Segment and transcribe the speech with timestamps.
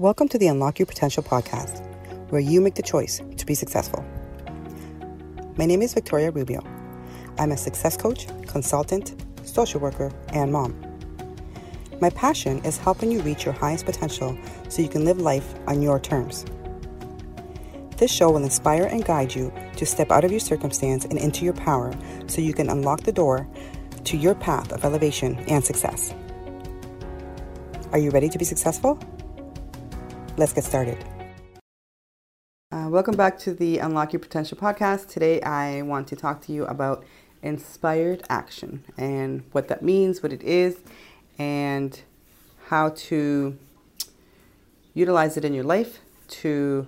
[0.00, 1.84] Welcome to the Unlock Your Potential podcast,
[2.30, 4.02] where you make the choice to be successful.
[5.58, 6.64] My name is Victoria Rubio.
[7.38, 10.74] I'm a success coach, consultant, social worker, and mom.
[12.00, 14.38] My passion is helping you reach your highest potential
[14.70, 16.46] so you can live life on your terms.
[17.98, 21.44] This show will inspire and guide you to step out of your circumstance and into
[21.44, 21.92] your power
[22.26, 23.46] so you can unlock the door
[24.04, 26.14] to your path of elevation and success.
[27.92, 28.98] Are you ready to be successful?
[30.40, 30.96] Let's get started.
[32.72, 35.06] Uh, welcome back to the Unlock Your Potential podcast.
[35.06, 37.04] Today, I want to talk to you about
[37.42, 40.78] inspired action and what that means, what it is,
[41.38, 42.00] and
[42.68, 43.58] how to
[44.94, 45.98] utilize it in your life
[46.28, 46.86] to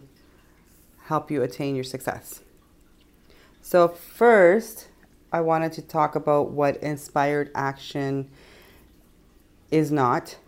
[1.08, 2.40] help you attain your success.
[3.60, 4.88] So, first,
[5.30, 8.30] I wanted to talk about what inspired action
[9.70, 10.38] is not,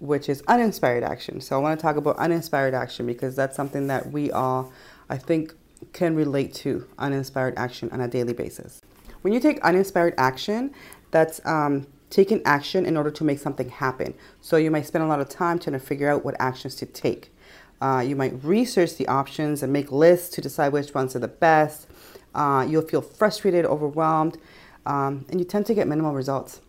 [0.00, 1.40] which is uninspired action.
[1.40, 4.72] So, I want to talk about uninspired action because that's something that we all,
[5.08, 5.54] I think,
[5.92, 8.82] can relate to uninspired action on a daily basis.
[9.22, 10.72] When you take uninspired action,
[11.10, 14.14] that's um, taking action in order to make something happen.
[14.40, 16.86] So, you might spend a lot of time trying to figure out what actions to
[16.86, 17.32] take.
[17.80, 21.28] Uh, you might research the options and make lists to decide which ones are the
[21.28, 21.86] best.
[22.34, 24.36] Uh, you'll feel frustrated, overwhelmed,
[24.86, 26.60] um, and you tend to get minimal results.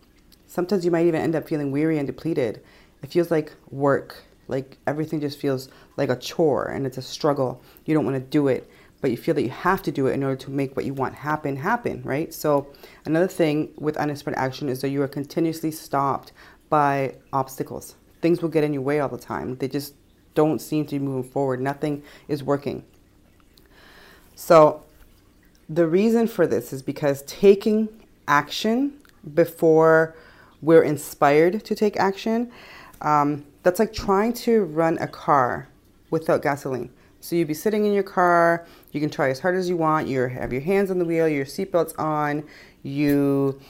[0.46, 2.62] Sometimes you might even end up feeling weary and depleted.
[3.02, 7.62] It feels like work, like everything just feels like a chore and it's a struggle.
[7.86, 8.70] You don't want to do it,
[9.00, 10.94] but you feel that you have to do it in order to make what you
[10.94, 12.32] want happen happen, right?
[12.32, 12.72] So,
[13.04, 16.32] another thing with uninspired action is that you are continuously stopped
[16.68, 17.94] by obstacles.
[18.20, 19.56] Things will get in your way all the time.
[19.56, 19.94] They just
[20.34, 21.60] don't seem to be moving forward.
[21.60, 22.84] Nothing is working.
[24.34, 24.82] So,
[25.68, 27.88] the reason for this is because taking
[28.26, 28.94] action
[29.34, 30.16] before
[30.62, 32.50] we're inspired to take action,
[33.02, 35.68] um, that's like trying to run a car
[36.10, 36.90] without gasoline.
[37.20, 40.08] So you'd be sitting in your car, you can try as hard as you want,
[40.08, 42.44] you have your hands on the wheel, your seatbelt's on,
[42.82, 43.60] you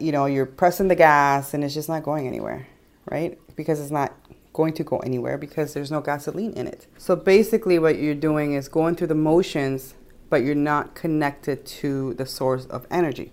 [0.00, 2.66] you know, you're pressing the gas and it's just not going anywhere,
[3.10, 3.38] right?
[3.56, 4.14] Because it's not
[4.52, 6.86] going to go anywhere because there's no gasoline in it.
[6.98, 9.94] So basically, what you're doing is going through the motions,
[10.30, 13.32] but you're not connected to the source of energy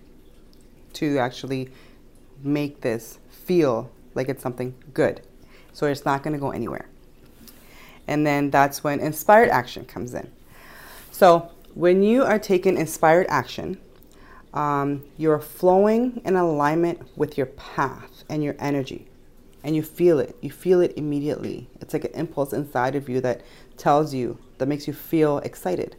[0.93, 1.69] to actually
[2.41, 5.21] make this feel like it's something good.
[5.75, 6.87] So it's not going to go anywhere.
[8.07, 10.31] And then that's when inspired action comes in.
[11.11, 13.77] So when you are taking inspired action,
[14.53, 19.09] um, you're flowing in alignment with your path and your energy
[19.65, 20.37] and you feel it.
[20.39, 21.67] You feel it immediately.
[21.81, 23.41] It's like an impulse inside of you that
[23.75, 25.97] tells you, that makes you feel excited,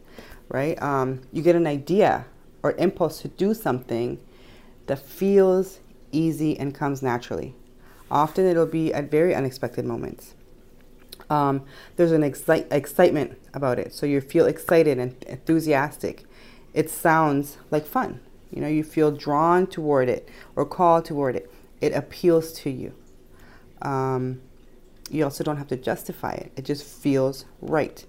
[0.49, 0.81] right?
[0.81, 2.25] Um, you get an idea
[2.63, 4.19] or impulse to do something
[4.87, 7.53] that feels easy and comes naturally.
[8.09, 10.35] Often it'll be at very unexpected moments.
[11.29, 11.65] Um,
[11.97, 13.93] there's an excite- excitement about it.
[13.93, 16.23] So you feel excited and enthusiastic.
[16.73, 18.21] It sounds like fun.
[18.51, 21.51] You know, you feel drawn toward it or called toward it.
[21.81, 22.93] It appeals to you.
[23.81, 24.41] Um,
[25.09, 28.05] you also don't have to justify it, it just feels right.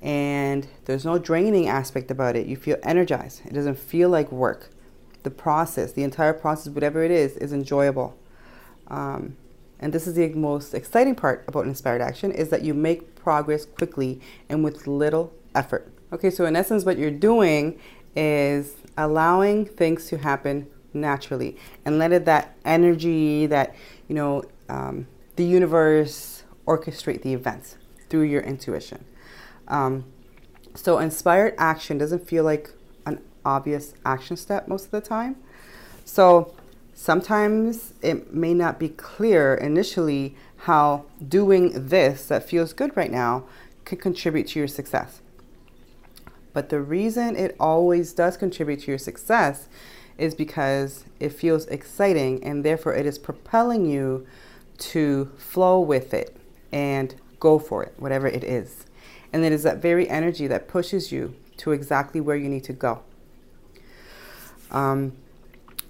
[0.00, 2.46] And there's no draining aspect about it.
[2.46, 4.70] You feel energized, it doesn't feel like work.
[5.22, 8.16] The process, the entire process, whatever it is, is enjoyable.
[8.92, 9.36] Um,
[9.80, 13.64] and this is the most exciting part about inspired action is that you make progress
[13.64, 15.92] quickly and with little effort.
[16.12, 17.80] Okay, so in essence, what you're doing
[18.14, 23.74] is allowing things to happen naturally and let it that energy that
[24.08, 27.76] you know um, the universe orchestrate the events
[28.10, 29.02] through your intuition
[29.68, 30.04] um,
[30.74, 32.70] so inspired action doesn't feel like
[33.06, 35.36] an obvious action step most of the time
[36.04, 36.54] so
[37.02, 40.36] sometimes it may not be clear initially
[40.68, 43.44] how doing this that feels good right now
[43.84, 45.20] can contribute to your success
[46.52, 49.68] but the reason it always does contribute to your success
[50.18, 54.26] is because it feels exciting and therefore it is propelling you
[54.78, 56.36] to flow with it
[56.70, 58.86] and go for it, whatever it is.
[59.32, 62.72] And it is that very energy that pushes you to exactly where you need to
[62.72, 63.02] go.
[64.70, 65.12] Um,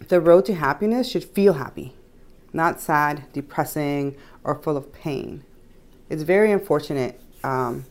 [0.08, 1.94] the road to happiness should feel happy,
[2.52, 5.44] not sad, depressing, or full of pain.
[6.08, 7.20] It's very unfortunate.
[7.43, 7.87] Um,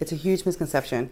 [0.00, 1.10] it's a huge misconception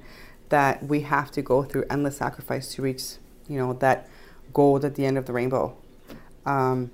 [0.48, 3.02] that we have to go through endless sacrifice to reach,
[3.48, 4.08] you know, that
[4.52, 5.76] gold at the end of the rainbow.
[6.44, 6.90] Um,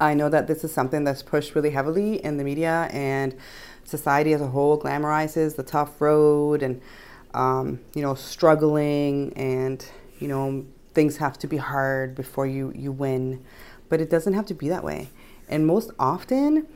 [0.00, 3.34] I know that this is something that's pushed really heavily in the media and
[3.84, 6.80] society as a whole glamorizes the tough road and
[7.34, 9.84] um, you know struggling and
[10.20, 10.64] you know
[10.98, 13.40] things have to be hard before you you win,
[13.88, 15.08] but it doesn't have to be that way.
[15.48, 16.66] And most often,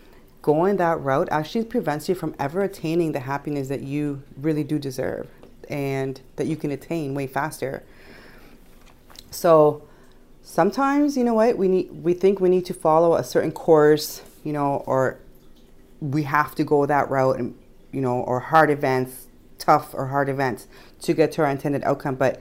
[0.42, 4.78] going that route actually prevents you from ever attaining the happiness that you really do
[4.78, 5.26] deserve
[5.68, 7.82] and that you can attain way faster.
[9.32, 9.82] So
[10.42, 14.22] sometimes, you know what, we need we think we need to follow a certain course,
[14.44, 15.18] you know, or
[15.98, 17.58] we have to go that route and
[17.90, 19.26] you know, or hard events,
[19.58, 20.68] tough or hard events
[21.00, 22.40] to get to our intended outcome, but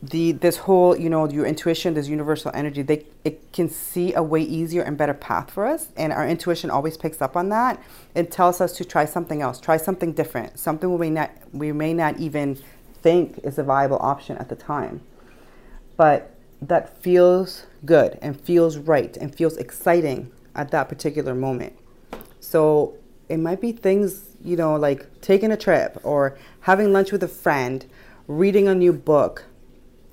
[0.00, 4.22] the this whole you know your intuition this universal energy they it can see a
[4.22, 7.82] way easier and better path for us and our intuition always picks up on that
[8.14, 11.72] it tells us to try something else try something different something we may not we
[11.72, 12.56] may not even
[13.02, 15.00] think is a viable option at the time.
[15.96, 21.78] But that feels good and feels right and feels exciting at that particular moment.
[22.40, 22.94] So
[23.28, 27.28] it might be things you know like taking a trip or having lunch with a
[27.28, 27.84] friend
[28.26, 29.44] reading a new book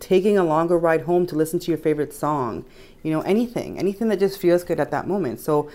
[0.05, 2.63] taking a longer ride home to listen to your favorite song,
[3.01, 5.39] you know, anything, anything that just feels good at that moment.
[5.39, 5.71] So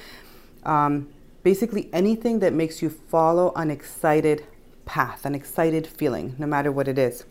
[0.63, 1.09] um,
[1.43, 4.47] basically, anything that makes you follow an excited
[4.85, 7.25] path, an excited feeling, no matter what it is.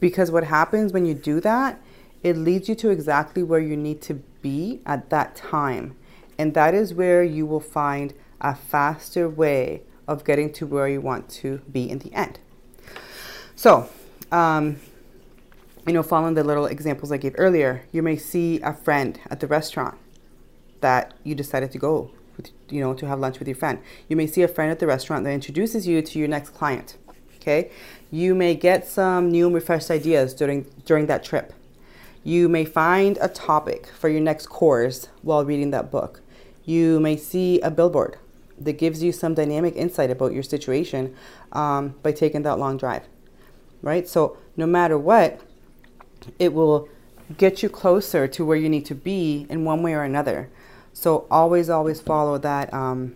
[0.00, 1.80] Because what happens when you do that,
[2.22, 5.96] it leads you to exactly where you need to be at that time.
[6.36, 8.12] And that is where you will find
[8.42, 12.38] a faster way of getting to where you want to be in the end.
[13.56, 13.88] So,
[14.30, 14.76] um,
[15.88, 19.40] you know, following the little examples I gave earlier, you may see a friend at
[19.40, 19.96] the restaurant
[20.80, 23.78] that you decided to go, with, you know, to have lunch with your friend.
[24.08, 26.96] You may see a friend at the restaurant that introduces you to your next client.
[27.36, 27.70] Okay,
[28.10, 31.52] you may get some new and refreshed ideas during during that trip.
[32.24, 36.20] You may find a topic for your next course while reading that book.
[36.64, 38.18] You may see a billboard
[38.58, 41.14] that gives you some dynamic insight about your situation
[41.52, 43.04] um, by taking that long drive.
[43.80, 44.08] Right.
[44.08, 45.40] So no matter what,
[46.38, 46.88] it will
[47.36, 50.48] get you closer to where you need to be in one way or another.
[50.92, 53.14] So always, always follow that um,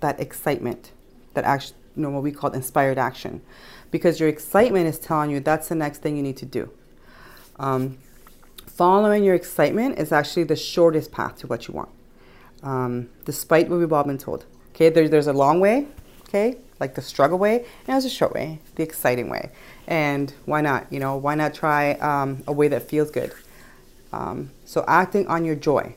[0.00, 0.92] that excitement,
[1.34, 3.42] that action, you know, what we call inspired action,
[3.90, 6.70] because your excitement is telling you that's the next thing you need to do.
[7.58, 7.98] Um,
[8.66, 11.90] following your excitement is actually the shortest path to what you want,
[12.62, 14.46] um, despite what we've all been told.
[14.70, 15.86] Okay, there's there's a long way,
[16.28, 19.50] okay, like the struggle way, and there's a short way, the exciting way.
[19.86, 20.86] And why not?
[20.90, 23.32] You know, why not try um, a way that feels good?
[24.12, 25.94] Um, so acting on your joy.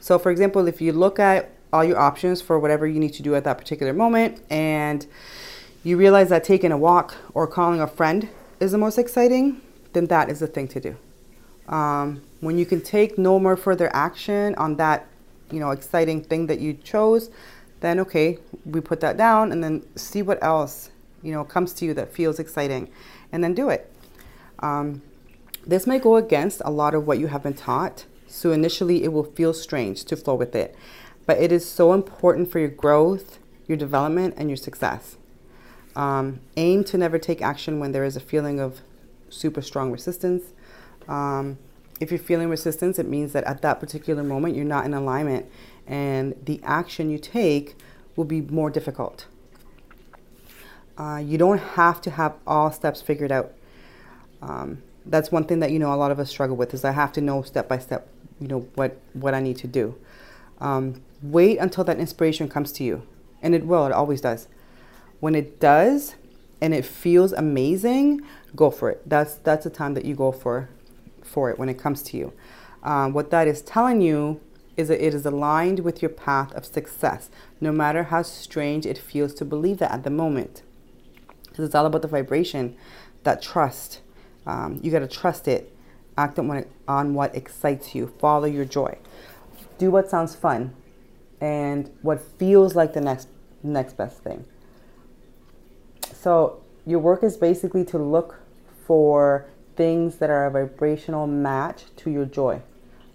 [0.00, 3.22] So for example, if you look at all your options for whatever you need to
[3.22, 5.06] do at that particular moment and
[5.84, 8.28] you realize that taking a walk or calling a friend
[8.60, 9.60] is the most exciting,
[9.92, 10.96] then that is the thing to do.
[11.68, 15.06] Um, when you can take no more further action on that,
[15.50, 17.30] you know, exciting thing that you chose,
[17.80, 20.90] then okay, we put that down and then see what else,
[21.22, 22.90] you know, comes to you that feels exciting
[23.32, 23.92] and then do it.
[24.60, 25.02] Um,
[25.66, 29.12] this may go against a lot of what you have been taught, so initially it
[29.12, 30.76] will feel strange to flow with it.
[31.26, 35.16] But it is so important for your growth, your development, and your success.
[35.96, 38.80] Um, aim to never take action when there is a feeling of
[39.28, 40.44] super strong resistance.
[41.08, 41.58] Um,
[41.98, 45.46] if you're feeling resistance, it means that at that particular moment you're not in alignment
[45.86, 47.76] and the action you take
[48.16, 49.26] will be more difficult.
[50.98, 53.52] Uh, you don't have to have all steps figured out.
[54.40, 56.92] Um, that's one thing that you know a lot of us struggle with is I
[56.92, 58.08] have to know step by step,
[58.40, 59.94] you know what what I need to do.
[60.60, 63.02] Um, wait until that inspiration comes to you,
[63.42, 63.86] and it will.
[63.86, 64.48] It always does.
[65.20, 66.14] When it does,
[66.60, 68.22] and it feels amazing,
[68.54, 69.08] go for it.
[69.08, 70.68] That's that's the time that you go for
[71.22, 72.32] for it when it comes to you.
[72.82, 74.40] Um, what that is telling you
[74.76, 77.30] is that it is aligned with your path of success,
[77.60, 80.62] no matter how strange it feels to believe that at the moment.
[81.48, 82.76] Because it's all about the vibration,
[83.24, 84.00] that trust.
[84.46, 85.74] Um, you got to trust it.
[86.18, 88.12] Act on what, on what excites you.
[88.18, 88.98] Follow your joy.
[89.78, 90.74] Do what sounds fun,
[91.40, 93.28] and what feels like the next
[93.62, 94.46] next best thing.
[96.14, 98.40] So your work is basically to look
[98.86, 102.62] for things that are a vibrational match to your joy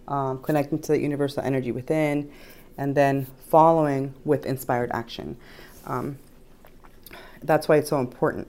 [0.07, 2.31] um, connecting to the universal energy within,
[2.77, 5.37] and then following with inspired action.
[5.85, 6.17] Um,
[7.43, 8.47] that's why it's so important.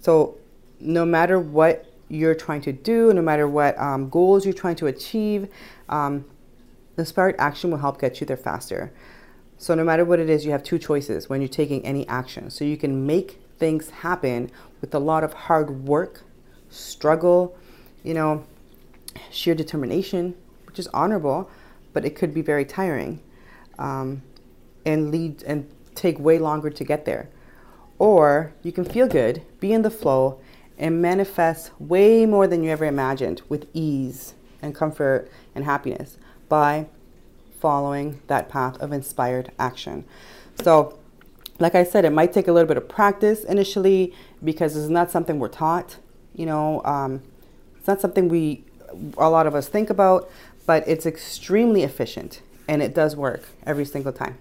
[0.00, 0.38] So,
[0.80, 4.86] no matter what you're trying to do, no matter what um, goals you're trying to
[4.86, 5.48] achieve,
[5.88, 6.24] um,
[6.98, 8.92] inspired action will help get you there faster.
[9.58, 12.50] So, no matter what it is, you have two choices when you're taking any action.
[12.50, 16.24] So, you can make things happen with a lot of hard work,
[16.68, 17.56] struggle,
[18.02, 18.44] you know,
[19.30, 20.34] sheer determination,
[20.72, 21.50] which is honorable,
[21.92, 23.20] but it could be very tiring
[23.78, 24.22] um,
[24.86, 27.28] and lead and take way longer to get there.
[27.98, 30.40] Or you can feel good, be in the flow,
[30.78, 36.16] and manifest way more than you ever imagined with ease and comfort and happiness
[36.48, 36.86] by
[37.60, 40.06] following that path of inspired action.
[40.62, 40.98] So,
[41.58, 45.10] like I said, it might take a little bit of practice initially because it's not
[45.10, 45.98] something we're taught.
[46.34, 47.22] You know, um,
[47.76, 48.64] it's not something we,
[49.18, 50.30] a lot of us think about,
[50.66, 54.38] but it's extremely efficient and it does work every single time.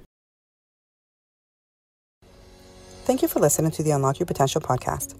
[3.03, 5.15] Thank you for listening to the Unlock Your Potential podcast.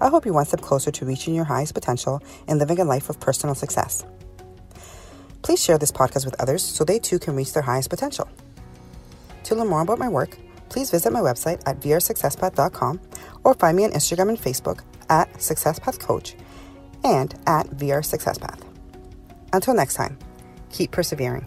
[0.00, 3.08] I hope you're one step closer to reaching your highest potential and living a life
[3.08, 4.04] of personal success.
[5.42, 8.28] Please share this podcast with others so they too can reach their highest potential.
[9.44, 13.00] To learn more about my work, please visit my website at vrsuccesspath.com
[13.44, 16.34] or find me on Instagram and Facebook at SuccessPathCoach
[17.04, 18.69] and at VRSuccessPath.
[19.52, 20.18] Until next time,
[20.70, 21.46] keep persevering.